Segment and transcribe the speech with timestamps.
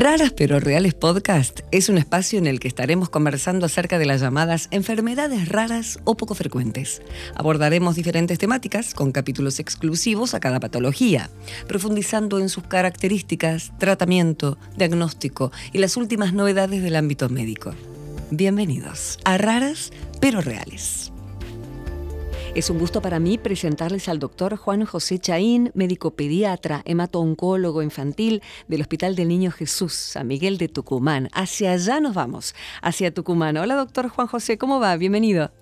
[0.00, 4.22] Raras pero Reales Podcast es un espacio en el que estaremos conversando acerca de las
[4.22, 7.02] llamadas enfermedades raras o poco frecuentes.
[7.34, 11.28] Abordaremos diferentes temáticas con capítulos exclusivos a cada patología,
[11.68, 17.74] profundizando en sus características, tratamiento, diagnóstico y las últimas novedades del ámbito médico.
[18.30, 21.12] Bienvenidos a Raras pero Reales.
[22.52, 28.42] Es un gusto para mí presentarles al doctor Juan José Chaín, médico pediatra, hemato-oncólogo infantil
[28.66, 31.28] del Hospital del Niño Jesús, San Miguel de Tucumán.
[31.32, 33.56] Hacia allá nos vamos, hacia Tucumán.
[33.56, 34.96] Hola, doctor Juan José, ¿cómo va?
[34.96, 35.59] Bienvenido.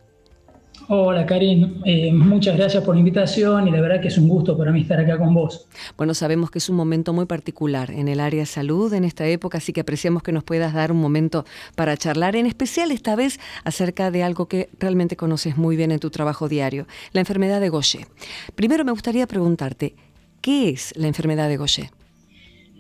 [0.91, 4.56] Hola Karin, eh, muchas gracias por la invitación y la verdad que es un gusto
[4.56, 5.69] para mí estar acá con vos.
[5.98, 9.27] Bueno, sabemos que es un momento muy particular en el área de salud en esta
[9.27, 13.16] época, así que apreciamos que nos puedas dar un momento para charlar, en especial esta
[13.16, 17.61] vez acerca de algo que realmente conoces muy bien en tu trabajo diario, la enfermedad
[17.61, 18.06] de Gaucher.
[18.55, 19.95] Primero me gustaría preguntarte,
[20.41, 21.91] ¿qué es la enfermedad de Gaucher?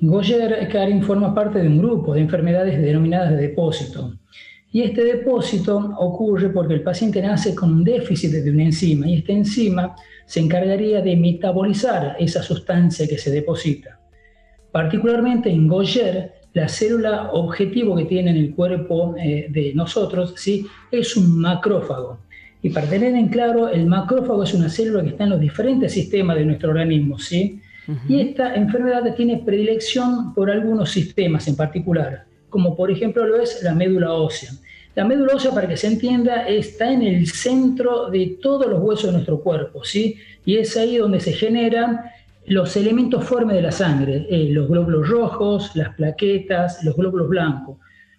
[0.00, 4.14] Gaucher, Karin, forma parte de un grupo de enfermedades denominadas de depósito.
[4.70, 9.14] Y este depósito ocurre porque el paciente nace con un déficit de una enzima y
[9.16, 13.98] esta enzima se encargaría de metabolizar esa sustancia que se deposita.
[14.70, 20.66] Particularmente en Gaucher, la célula objetivo que tiene en el cuerpo eh, de nosotros ¿sí?
[20.90, 22.18] es un macrófago.
[22.60, 25.92] Y para tener en claro, el macrófago es una célula que está en los diferentes
[25.92, 27.18] sistemas de nuestro organismo.
[27.18, 27.62] ¿sí?
[28.06, 33.62] Y esta enfermedad tiene predilección por algunos sistemas en particular como por ejemplo lo es
[33.62, 34.50] la médula ósea.
[34.94, 39.06] La médula ósea, para que se entienda, está en el centro de todos los huesos
[39.06, 40.16] de nuestro cuerpo, ¿sí?
[40.44, 42.00] Y es ahí donde se generan
[42.46, 47.76] los elementos formes de la sangre, eh, los glóbulos rojos, las plaquetas, los glóbulos blancos.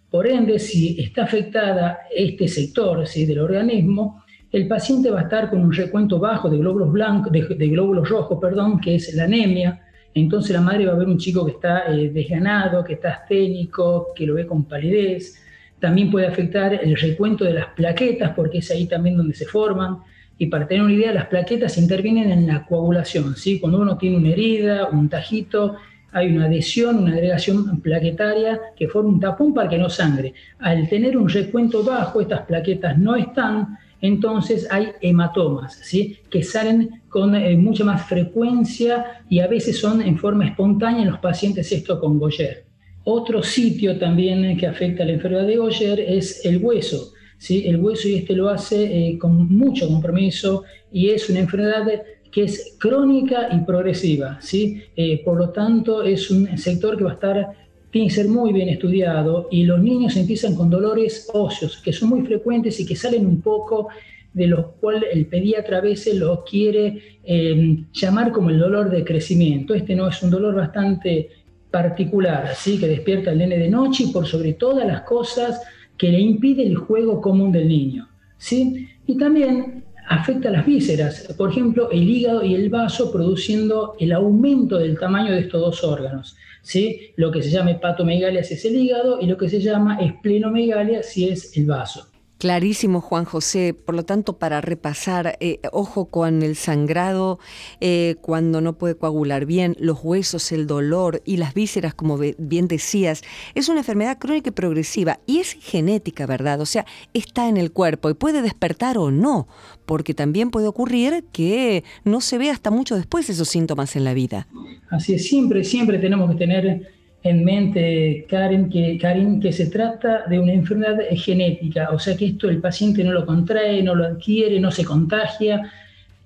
[0.09, 3.25] Por ende, si está afectada este sector ¿sí?
[3.25, 7.67] del organismo, el paciente va a estar con un recuento bajo de glóbulos blancos, de,
[7.67, 9.80] glóbulos rojos, perdón, que es la anemia,
[10.14, 14.08] entonces la madre va a ver un chico que está eh, desganado, que está asténico,
[14.16, 15.42] que lo ve con palidez.
[15.80, 20.00] También puede afectar el recuento de las plaquetas, porque es ahí también donde se forman.
[20.38, 23.36] Y para tener una idea, las plaquetas intervienen en la coagulación.
[23.36, 23.59] ¿sí?
[23.59, 25.75] Cuando uno tiene una herida, un tajito,
[26.12, 30.34] hay una adhesión, una agregación plaquetaria que forma un tapón para que no sangre.
[30.59, 36.18] Al tener un recuento bajo, estas plaquetas no están, entonces hay hematomas, ¿sí?
[36.30, 41.12] que salen con eh, mucha más frecuencia y a veces son en forma espontánea en
[41.12, 42.66] los pacientes esto con Gaucher.
[43.04, 47.12] Otro sitio también que afecta a la enfermedad de Gaucher es el hueso.
[47.38, 47.64] ¿sí?
[47.66, 51.86] El hueso y este lo hace eh, con mucho compromiso y es una enfermedad
[52.31, 54.38] que es crónica y progresiva.
[54.42, 54.84] ¿sí?
[54.96, 58.53] Eh, por lo tanto, es un sector que va a estar tiene que ser muy
[58.53, 62.95] bien estudiado y los niños empiezan con dolores óseos que son muy frecuentes y que
[62.95, 63.89] salen un poco
[64.33, 69.03] de los cuales el pediatra a veces lo quiere em, llamar como el dolor de
[69.03, 69.73] crecimiento.
[69.73, 71.29] Este no es un dolor bastante
[71.72, 75.61] particular, así que despierta el nene de noche y por sobre todas las cosas
[75.97, 78.07] que le impide el juego común del niño.
[78.38, 78.88] ¿sí?
[79.06, 84.11] Y también afecta a las vísceras, por ejemplo, el hígado y el vaso produciendo el
[84.11, 86.35] aumento del tamaño de estos dos órganos.
[86.62, 87.14] ¿Sí?
[87.16, 91.03] Lo que se llama hepatomegalia si es el hígado y lo que se llama esplenomegalia
[91.03, 92.09] si es el vaso.
[92.39, 93.73] Clarísimo, Juan José.
[93.73, 97.38] Por lo tanto, para repasar, eh, ojo con el sangrado
[97.81, 102.69] eh, cuando no puede coagular bien, los huesos, el dolor y las vísceras, como bien
[102.69, 103.23] decías.
[103.55, 106.61] Es una enfermedad crónica y progresiva y es genética, ¿verdad?
[106.61, 109.50] O sea, está en el cuerpo y puede despertar o no,
[109.85, 114.13] porque también puede ocurrir que no se ve hasta mucho después esos síntomas en la
[114.13, 114.47] vida.
[114.89, 118.97] Así es, siempre, siempre tenemos que tener en mente, Karen que,
[119.41, 123.25] que se trata de una enfermedad genética, o sea que esto el paciente no lo
[123.25, 125.69] contrae, no lo adquiere, no se contagia,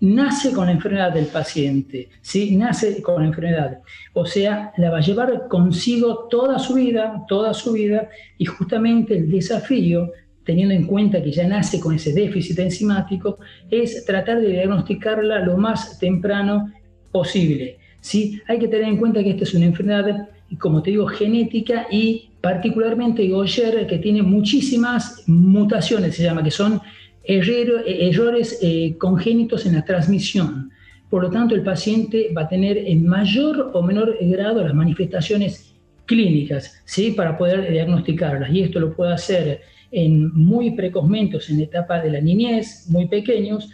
[0.04, 2.56] nace con la enfermedad del paciente, ¿sí?
[2.58, 3.80] nace con la enfermedad.
[4.14, 9.18] O sea, la va a llevar consigo toda su vida, toda su vida, y justamente
[9.18, 10.12] el desafío,
[10.44, 13.40] teniendo en cuenta que ya nace con ese déficit enzimático,
[13.72, 16.72] es tratar de diagnosticarla lo más temprano
[17.12, 17.78] posible.
[18.04, 18.40] ¿Sí?
[18.48, 20.28] Hay que tener en cuenta que esta es una enfermedad
[20.60, 26.82] como te digo, genética y particularmente Gaucher, que tiene muchísimas mutaciones, se llama, que son
[27.24, 30.72] errores eh, congénitos en la transmisión.
[31.10, 35.74] Por lo tanto, el paciente va a tener en mayor o menor grado las manifestaciones
[36.06, 37.12] clínicas, ¿sí?
[37.12, 38.52] Para poder diagnosticarlas.
[38.52, 39.62] Y esto lo puede hacer
[39.92, 43.70] en muy precozmente, en etapa de la niñez, muy pequeños,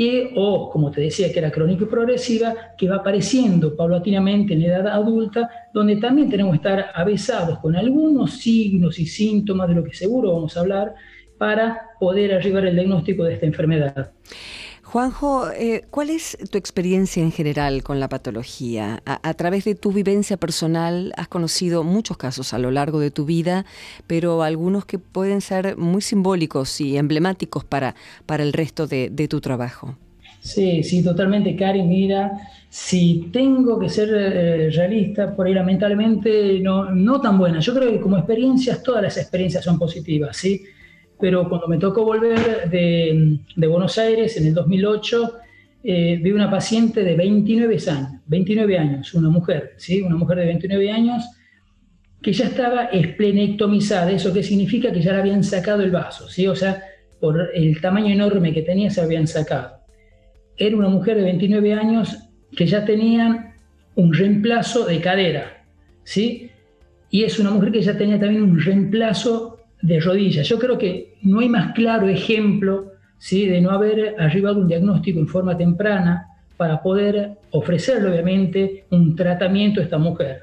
[0.00, 4.62] y, o, como te decía, que era crónica y progresiva, que va apareciendo paulatinamente en
[4.62, 9.74] la edad adulta, donde también tenemos que estar avesados con algunos signos y síntomas de
[9.74, 10.94] lo que seguro vamos a hablar
[11.36, 14.12] para poder arribar al diagnóstico de esta enfermedad.
[14.90, 19.02] Juanjo, eh, ¿cuál es tu experiencia en general con la patología?
[19.04, 23.26] A, través de tu vivencia personal has conocido muchos casos a lo largo de tu
[23.26, 23.66] vida,
[24.06, 29.42] pero algunos que pueden ser muy simbólicos y emblemáticos para, para el resto de, tu
[29.42, 29.98] trabajo.
[30.40, 31.82] Sí, sí, totalmente, Cari.
[31.82, 32.32] Mira,
[32.70, 37.60] si tengo que ser eh, realista, por ahí lamentablemente no, no tan buena.
[37.60, 40.64] Yo creo que como experiencias, todas las experiencias son positivas, ¿sí?
[41.20, 45.32] Pero cuando me tocó volver de, Buenos Aires en el 2008,
[45.84, 50.00] eh, vi una paciente de 29 años, 29 años, una mujer, ¿sí?
[50.02, 51.24] una mujer de 29 años
[52.22, 56.46] que ya estaba esplenectomizada, eso que significa que ya le habían sacado el vaso, ¿sí?
[56.46, 56.82] o sea,
[57.20, 59.78] por el tamaño enorme que tenía se habían sacado.
[60.56, 62.16] Era una mujer de 29 años
[62.56, 63.54] que ya tenía
[63.94, 65.64] un reemplazo de cadera,
[66.04, 66.50] ¿sí?
[67.10, 70.48] Y es una mujer que ya tenía también un reemplazo de rodillas.
[70.48, 73.46] Yo creo que no hay más claro ejemplo ¿sí?
[73.46, 76.26] de no haber arribado un diagnóstico en forma temprana
[76.56, 80.42] para poder ofrecerle, obviamente, un tratamiento a esta mujer.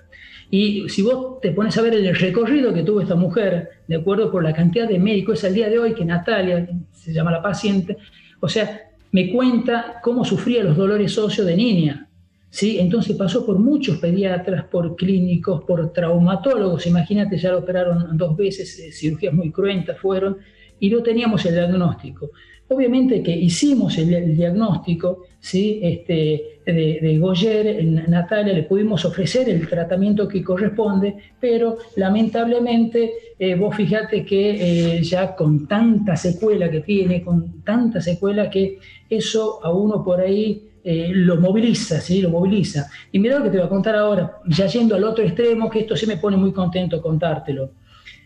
[0.50, 4.32] Y si vos te pones a ver el recorrido que tuvo esta mujer, de acuerdo
[4.32, 7.98] por la cantidad de médicos, al día de hoy que Natalia, se llama la paciente,
[8.40, 12.08] o sea, me cuenta cómo sufría los dolores óseos de niña,
[12.56, 12.80] ¿sí?
[12.80, 18.80] Entonces pasó por muchos pediatras, por clínicos, por traumatólogos, imagínate, ya lo operaron dos veces,
[18.80, 20.38] eh, cirugías muy cruentas fueron,
[20.80, 22.32] y no teníamos el diagnóstico.
[22.70, 25.82] Obviamente que hicimos el, diagnóstico ¿sí?
[25.84, 33.76] este, de, Goyer, Natalia le pudimos ofrecer el tratamiento que corresponde, pero lamentablemente eh, vos
[33.76, 38.80] fíjate que eh, ya con tanta secuela que tiene, con tanta secuela que
[39.10, 42.22] eso a uno por ahí eh, lo moviliza, ¿sí?
[42.22, 42.88] Lo moviliza.
[43.12, 45.80] Y mira lo que te voy a contar ahora, ya yendo al otro extremo, que
[45.80, 47.72] esto sí me pone muy contento contártelo.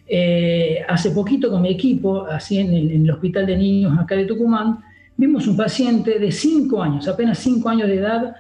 [0.06, 4.80] Eh, hace poquito con mi equipo, así en el, Hospital de Niños acá de Tucumán,
[5.16, 8.36] vimos un paciente de 5 años, apenas 5 años de edad,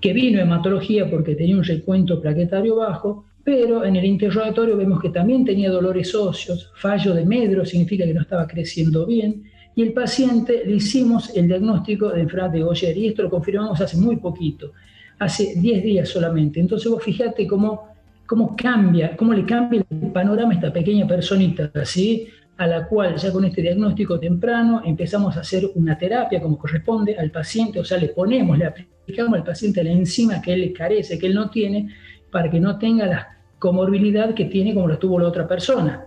[0.00, 5.00] que vino a hematología porque tenía un recuento plaquetario bajo, pero en el interrogatorio vemos
[5.00, 9.82] que también tenía dolores óseos, fallo de medro, significa que no estaba creciendo bien, y
[9.82, 13.96] el paciente le hicimos el diagnóstico de enfermedad de Goyer y esto lo confirmamos hace
[13.96, 14.72] muy poquito,
[15.18, 16.60] hace 10 días solamente.
[16.60, 17.88] Entonces vos fijate cómo,
[18.26, 22.28] cómo cambia, cómo le cambia el panorama a esta pequeña personita, ¿sí?
[22.58, 27.16] a la cual ya con este diagnóstico temprano empezamos a hacer una terapia como corresponde
[27.16, 31.18] al paciente, o sea, le ponemos, le aplicamos al paciente la enzima que él carece,
[31.18, 31.88] que él no tiene,
[32.30, 36.04] para que no tenga la comorbilidad que tiene como la tuvo la otra persona.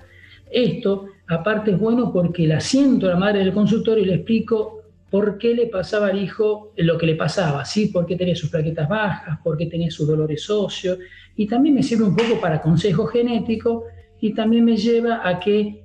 [0.52, 4.82] Esto Aparte es bueno porque la siento a la madre del consultorio y le explico
[5.10, 7.88] por qué le pasaba al hijo lo que le pasaba, ¿sí?
[7.88, 11.00] por qué tenía sus plaquetas bajas, por qué tenía sus dolores óseos,
[11.36, 13.86] y también me sirve un poco para consejo genético
[14.20, 15.84] y también me lleva a que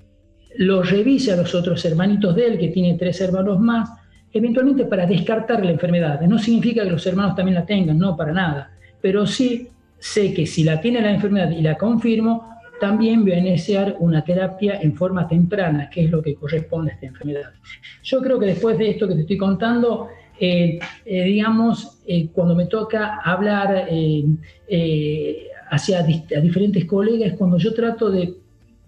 [0.57, 3.91] lo revise a los otros hermanitos de él, que tiene tres hermanos más,
[4.33, 6.21] eventualmente para descartar la enfermedad.
[6.23, 10.47] No significa que los hermanos también la tengan, no, para nada, pero sí sé que
[10.47, 14.97] si la tiene la enfermedad y la confirmo, también voy a iniciar una terapia en
[14.97, 17.53] forma temprana, que es lo que corresponde a esta enfermedad.
[18.03, 20.09] Yo creo que después de esto que te estoy contando,
[20.41, 23.87] eh, eh, digamos, eh, cuando me toca hablar
[25.71, 28.35] hacia diferentes colegas, cuando yo trato de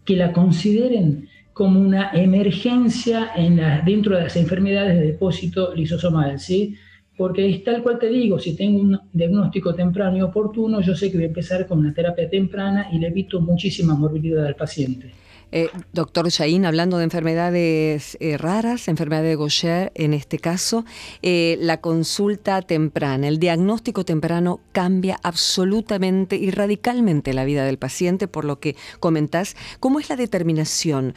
[0.04, 6.76] que la consideren como una emergencia en dentro de las enfermedades de depósito lisosomal, ¿sí?
[7.16, 11.10] Porque es tal cual te digo, si tengo un diagnóstico temprano y oportuno, yo sé
[11.10, 15.21] que voy a empezar con una terapia temprana y le evito muchísima morbilidad al paciente.
[15.54, 20.86] Eh, doctor Shain, hablando de enfermedades eh, raras, enfermedad de Gaucher en este caso,
[21.20, 28.28] eh, la consulta temprana, el diagnóstico temprano cambia absolutamente y radicalmente la vida del paciente,
[28.28, 29.54] por lo que comentás.
[29.78, 31.14] ¿Cómo es la determinación?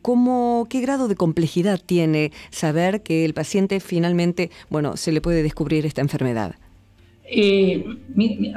[0.00, 5.42] ¿cómo, ¿Qué grado de complejidad tiene saber que el paciente finalmente, bueno, se le puede
[5.42, 6.54] descubrir esta enfermedad?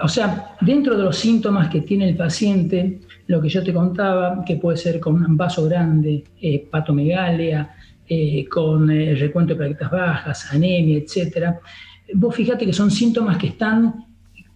[0.03, 4.43] o sea, dentro de los síntomas que tiene el paciente, lo que yo te contaba,
[4.46, 7.75] que puede ser con un vaso grande, eh, patomegalia,
[8.07, 11.55] eh, con eh, recuento de plaquetas bajas, anemia, etc.
[12.13, 14.05] Vos fíjate que son síntomas que están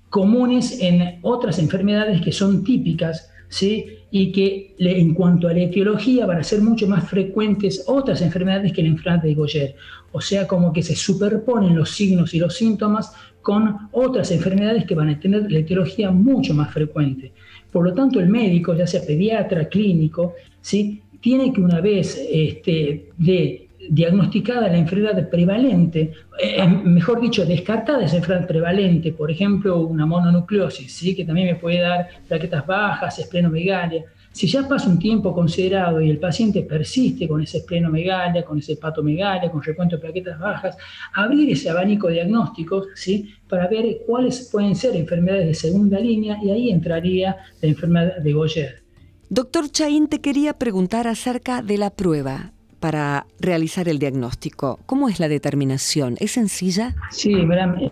[0.09, 3.97] comunes en otras enfermedades que son típicas, ¿sí?
[4.09, 8.73] y que en cuanto a la etiología van a ser mucho más frecuentes otras enfermedades
[8.73, 9.75] que la enfermedad de Goyer.
[10.11, 14.95] O sea, como que se superponen los signos y los síntomas con otras enfermedades que
[14.95, 17.31] van a tener la etiología mucho más frecuente.
[17.71, 21.01] Por lo tanto, el médico, ya sea pediatra, clínico, ¿sí?
[21.21, 28.17] tiene que una vez este, de diagnosticada la enfermedad prevalente, eh, mejor dicho, descartada esa
[28.17, 31.15] enfermedad prevalente, por ejemplo, una mononucleosis, ¿sí?
[31.15, 36.09] que también me puede dar plaquetas bajas, esplenomegalia, Si ya pasa un tiempo considerado y
[36.09, 40.77] el paciente persiste con ese esplenomegalia, con ese patomegalia, con recuento de plaquetas bajas,
[41.13, 43.33] abrir ese abanico de diagnósticos ¿sí?
[43.49, 48.33] para ver cuáles pueden ser enfermedades de segunda línea y ahí entraría la enfermedad de
[48.33, 48.81] Goyer.
[49.29, 54.79] Doctor Chaín, te quería preguntar acerca de la prueba para realizar el diagnóstico.
[54.85, 56.17] ¿Cómo es la determinación?
[56.19, 56.95] ¿Es sencilla?
[57.11, 57.33] Sí,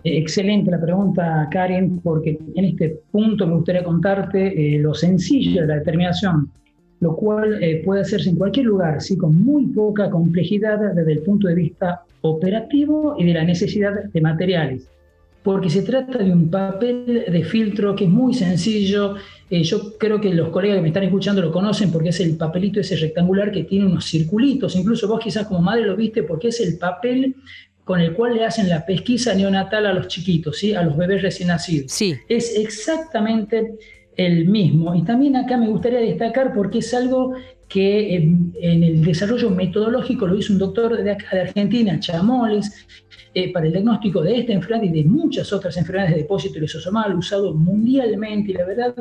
[0.04, 5.68] excelente la pregunta, Karen, porque en este punto me gustaría contarte eh, lo sencillo de
[5.68, 6.50] la determinación,
[7.00, 9.16] lo cual eh, puede hacerse en cualquier lugar, ¿sí?
[9.16, 14.20] con muy poca complejidad desde el punto de vista operativo y de la necesidad de
[14.20, 14.88] materiales
[15.42, 19.16] porque se trata de un papel de filtro que es muy sencillo.
[19.48, 22.36] Eh, yo creo que los colegas que me están escuchando lo conocen porque es el
[22.36, 24.76] papelito ese rectangular que tiene unos circulitos.
[24.76, 27.36] Incluso vos quizás como madre lo viste porque es el papel
[27.84, 30.74] con el cual le hacen la pesquisa neonatal a los chiquitos, ¿sí?
[30.74, 31.90] a los bebés recién nacidos.
[31.90, 32.14] Sí.
[32.28, 33.74] Es exactamente
[34.16, 34.94] el mismo.
[34.94, 37.34] Y también acá me gustaría destacar porque es algo
[37.70, 42.86] que en, el desarrollo metodológico lo hizo un doctor de, de Argentina, Chamoles,
[43.32, 47.14] eh, para el diagnóstico de esta enfermedad y de muchas otras enfermedades de depósito lisosomal
[47.14, 48.94] usado mundialmente y la verdad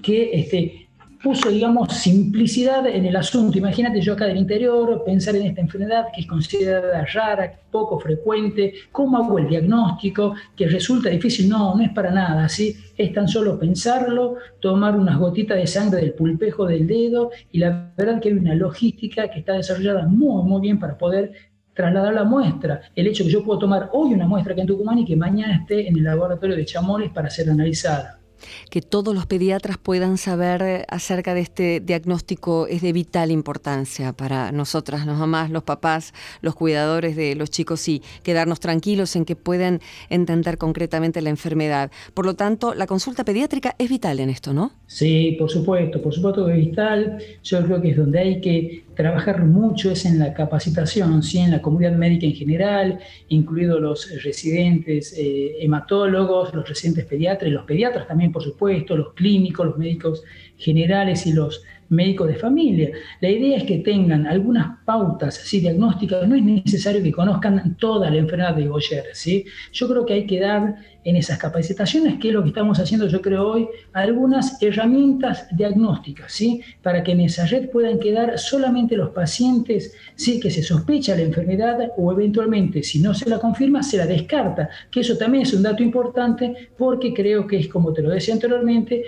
[0.00, 0.88] que este,
[1.22, 3.56] puso, digamos, simplicidad en el asunto.
[3.56, 8.74] Imagínate yo acá del interior, pensar en esta enfermedad que es considerada rara, poco frecuente,
[8.90, 11.48] cómo hago el diagnóstico, que resulta difícil.
[11.48, 12.74] No, no es para nada, ¿sí?
[12.96, 17.92] Es tan solo pensarlo, tomar unas gotitas de sangre del pulpejo del dedo y la
[17.96, 21.32] verdad que hay una logística que está desarrollada muy, muy bien para poder
[21.72, 22.82] trasladar la muestra.
[22.94, 25.56] El hecho que yo puedo tomar hoy una muestra que en Tucumán y que mañana
[25.56, 28.21] esté en el laboratorio de Chamoles para ser analizada
[28.70, 34.12] que todos los pediatras puedan saber eh, acerca de este diagnóstico es de vital importancia
[34.12, 39.24] para nosotras, las mamás, los papás, los cuidadores de los chicos y quedarnos tranquilos en
[39.24, 39.80] que pueden
[40.10, 41.90] entender concretamente la enfermedad.
[42.14, 44.72] Por lo tanto, la consulta pediátrica es vital en esto, ¿no?
[44.86, 47.18] Sí, por supuesto, por supuesto que es vital.
[47.42, 51.38] Yo creo que es donde hay que trabajar mucho es en la capacitación, ¿sí?
[51.38, 57.64] en la comunidad médica en general, incluidos los residentes eh, hematólogos, los residentes pediatras, los
[57.64, 60.22] pediatras también, por supuesto, los clínicos, los médicos
[60.56, 62.90] generales y los médicos de familia.
[63.20, 68.10] La idea es que tengan algunas pautas así diagnósticas, no es necesario que conozcan toda
[68.10, 69.44] la enfermedad de Goyer, ¿sí?
[69.72, 73.08] Yo creo que hay que dar en esas capacitaciones, que es lo que estamos haciendo
[73.08, 76.62] yo creo hoy, algunas herramientas diagnósticas, ¿sí?
[76.82, 80.40] Para que en esa red puedan quedar solamente los pacientes, ¿sí?
[80.40, 84.68] Que se sospecha la enfermedad o eventualmente, si no se la confirma, se la descarta,
[84.90, 88.34] que eso también es un dato importante porque creo que es, como te lo decía
[88.34, 89.04] anteriormente,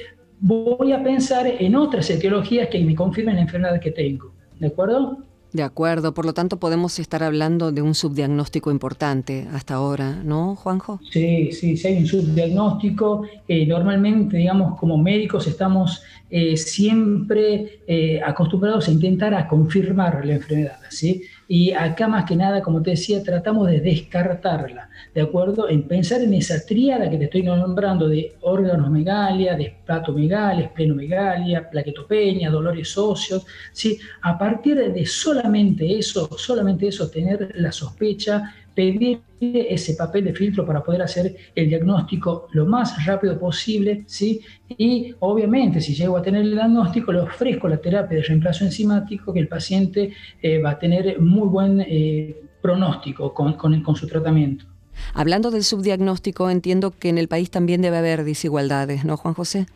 [0.47, 4.31] voy a pensar en otras etiologías que me confirmen la enfermedad que tengo.
[4.61, 5.19] ¿De acuerdo?
[5.55, 10.55] De acuerdo, por lo tanto podemos estar hablando de un subdiagnóstico importante hasta ahora, ¿no,
[10.57, 11.01] Juanjo?
[11.11, 13.23] Sí, sí, sí hay un subdiagnóstico.
[13.49, 20.35] Eh, normalmente, digamos, como médicos estamos eh, siempre eh, acostumbrados a intentar a confirmar la
[20.35, 21.23] enfermedad, ¿sí?
[21.47, 25.69] Y acá más que nada, como te decía, tratamos de descartarla, ¿de acuerdo?
[25.69, 31.69] En pensar en esa tríada que te estoy nombrando de órganos megalia, de esplenomegalia, esplenomegalia,
[31.69, 33.99] plaquetopenia, dolores óseos, ¿sí?
[34.23, 40.65] A partir de solamente eso, solamente eso, tener la sospecha pedir ese papel de filtro
[40.67, 44.41] para poder hacer el diagnóstico lo más rápido posible, ¿sí?
[44.69, 49.33] Y obviamente, si llego a tener el diagnóstico, le ofrezco la terapia de reemplazo enzimático
[49.33, 50.13] que el paciente
[50.43, 54.65] eh, va a tener muy buen eh, pronóstico con, con, su tratamiento.
[55.13, 59.67] Hablando del subdiagnóstico, entiendo que en el país también debe haber desigualdades, ¿no, Juan José?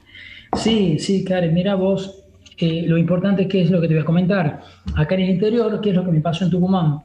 [0.56, 2.24] Sí, sí, Karen, mira vos,
[2.56, 4.62] eh, lo importante que es lo que te voy a comentar.
[4.96, 7.00] Acá en el interior, ¿qué es lo que me pasó en Tucumán?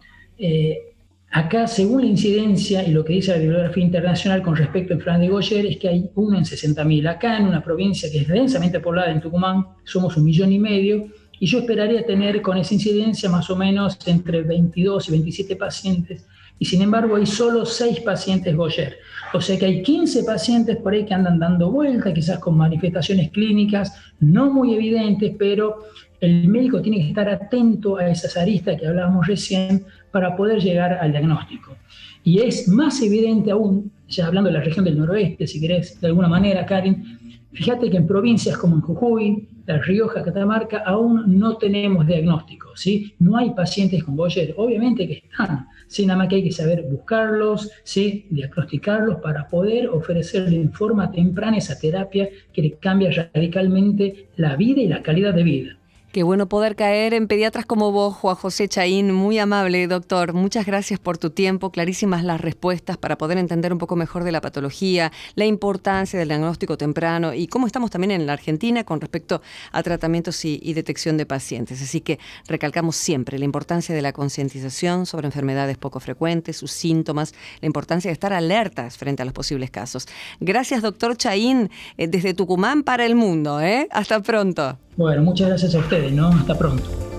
[1.36, 5.20] Acá, según la incidencia y lo que dice la bibliografía internacional con respecto a enfermedad
[5.20, 7.10] de Goyer, es que hay uno en 60.000.
[7.10, 11.08] Acá, en una provincia que es densamente poblada, en Tucumán, somos un millón y medio,
[11.40, 16.24] y yo esperaría tener con esa incidencia más o menos entre 22 y 27 pacientes,
[16.60, 18.98] y sin embargo hay solo 6 pacientes Goyer.
[19.34, 23.32] O sea que hay 15 pacientes por ahí que andan dando vuelta, quizás con manifestaciones
[23.32, 25.86] clínicas no muy evidentes, pero
[26.22, 30.94] el médico tiene que estar atento a esas aristas que hablábamos recién para poder llegar
[30.94, 31.76] al diagnóstico.
[32.24, 36.08] Y es más evidente aún, ya hablando de la región del noroeste, si querés, de
[36.08, 41.58] alguna manera, Karin, fíjate que en provincias como en Jujuy, La Rioja, Catamarca, aún no
[41.58, 43.16] tenemos diagnóstico, ¿sí?
[43.18, 46.06] No hay pacientes con Boyer, obviamente que están, ¿sí?
[46.06, 48.28] Nada más que hay que saber buscarlos, ¿sí?
[48.30, 54.80] Diagnosticarlos para poder ofrecerle en forma temprana esa terapia que le cambia radicalmente la vida
[54.80, 55.78] y la calidad de vida.
[56.14, 59.12] Qué bueno poder caer en pediatras como vos, Juan José Chaín.
[59.12, 60.34] Muy amable, doctor.
[60.34, 61.72] Muchas gracias por tu tiempo.
[61.72, 66.28] Clarísimas las respuestas para poder entender un poco mejor de la patología, la importancia del
[66.28, 69.42] diagnóstico temprano y cómo estamos también en la Argentina con respecto
[69.72, 71.82] a tratamientos y, detección de pacientes.
[71.82, 77.34] Así que recalcamos siempre la importancia de la concientización sobre enfermedades poco frecuentes, sus síntomas,
[77.60, 80.08] la importancia de estar alertas frente a los posibles casos.
[80.40, 83.62] Gracias, doctor Chaín, eh, desde Tucumán para el mundo.
[83.62, 83.88] ¿eh?
[83.90, 84.78] Hasta pronto.
[84.96, 86.28] Bueno, muchas gracias a ustedes, ¿no?
[86.28, 87.13] Hasta pronto.